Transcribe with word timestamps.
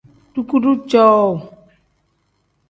Dukuru 0.33 0.71
cowuu. 0.89 1.37